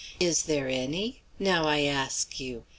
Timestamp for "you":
2.39-2.63